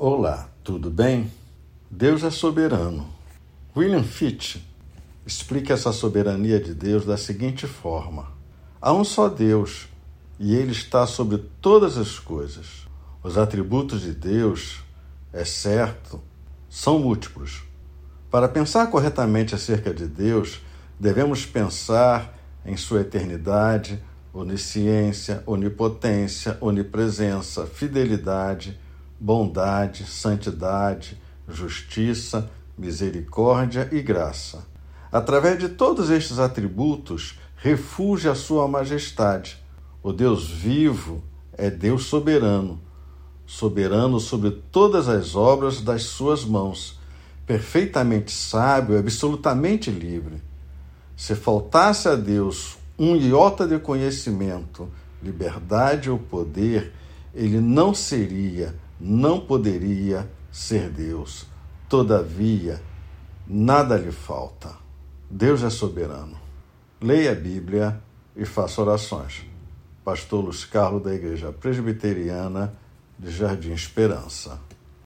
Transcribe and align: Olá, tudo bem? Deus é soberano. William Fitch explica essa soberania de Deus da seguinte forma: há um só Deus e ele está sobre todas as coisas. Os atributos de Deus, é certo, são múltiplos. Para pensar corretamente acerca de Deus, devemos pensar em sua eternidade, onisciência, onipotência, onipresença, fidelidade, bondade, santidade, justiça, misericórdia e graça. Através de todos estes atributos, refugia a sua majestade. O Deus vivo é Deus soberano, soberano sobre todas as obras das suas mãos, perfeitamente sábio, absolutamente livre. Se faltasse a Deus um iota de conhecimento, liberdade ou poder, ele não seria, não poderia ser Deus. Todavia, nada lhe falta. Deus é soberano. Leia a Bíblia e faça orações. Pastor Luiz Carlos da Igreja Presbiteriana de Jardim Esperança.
Olá, 0.00 0.48
tudo 0.62 0.92
bem? 0.92 1.28
Deus 1.90 2.22
é 2.22 2.30
soberano. 2.30 3.04
William 3.76 4.04
Fitch 4.04 4.58
explica 5.26 5.74
essa 5.74 5.90
soberania 5.90 6.60
de 6.60 6.72
Deus 6.72 7.04
da 7.04 7.16
seguinte 7.16 7.66
forma: 7.66 8.28
há 8.80 8.92
um 8.92 9.02
só 9.02 9.28
Deus 9.28 9.88
e 10.38 10.54
ele 10.54 10.70
está 10.70 11.04
sobre 11.04 11.38
todas 11.60 11.98
as 11.98 12.16
coisas. 12.16 12.86
Os 13.24 13.36
atributos 13.36 14.02
de 14.02 14.12
Deus, 14.12 14.84
é 15.32 15.44
certo, 15.44 16.22
são 16.70 17.00
múltiplos. 17.00 17.64
Para 18.30 18.48
pensar 18.48 18.86
corretamente 18.92 19.52
acerca 19.52 19.92
de 19.92 20.06
Deus, 20.06 20.60
devemos 20.96 21.44
pensar 21.44 22.38
em 22.64 22.76
sua 22.76 23.00
eternidade, 23.00 24.00
onisciência, 24.32 25.42
onipotência, 25.44 26.56
onipresença, 26.60 27.66
fidelidade, 27.66 28.78
bondade, 29.18 30.04
santidade, 30.04 31.20
justiça, 31.48 32.50
misericórdia 32.76 33.88
e 33.90 34.00
graça. 34.00 34.66
Através 35.10 35.58
de 35.58 35.68
todos 35.68 36.10
estes 36.10 36.38
atributos, 36.38 37.38
refugia 37.56 38.32
a 38.32 38.36
sua 38.36 38.68
majestade. 38.68 39.58
O 40.02 40.12
Deus 40.12 40.48
vivo 40.48 41.22
é 41.52 41.70
Deus 41.70 42.04
soberano, 42.04 42.80
soberano 43.46 44.20
sobre 44.20 44.50
todas 44.50 45.08
as 45.08 45.34
obras 45.34 45.80
das 45.80 46.04
suas 46.04 46.44
mãos, 46.44 46.98
perfeitamente 47.46 48.30
sábio, 48.30 48.98
absolutamente 48.98 49.90
livre. 49.90 50.42
Se 51.16 51.34
faltasse 51.34 52.08
a 52.08 52.14
Deus 52.14 52.76
um 52.98 53.16
iota 53.16 53.66
de 53.66 53.78
conhecimento, 53.78 54.88
liberdade 55.22 56.10
ou 56.10 56.18
poder, 56.18 56.92
ele 57.34 57.60
não 57.60 57.94
seria, 57.94 58.74
não 59.00 59.40
poderia 59.40 60.28
ser 60.50 60.90
Deus. 60.90 61.46
Todavia, 61.88 62.82
nada 63.46 63.96
lhe 63.96 64.12
falta. 64.12 64.74
Deus 65.30 65.62
é 65.62 65.70
soberano. 65.70 66.38
Leia 67.00 67.32
a 67.32 67.34
Bíblia 67.34 68.00
e 68.36 68.44
faça 68.44 68.82
orações. 68.82 69.46
Pastor 70.04 70.44
Luiz 70.44 70.64
Carlos 70.64 71.02
da 71.02 71.14
Igreja 71.14 71.52
Presbiteriana 71.52 72.74
de 73.18 73.30
Jardim 73.30 73.72
Esperança. 73.72 74.60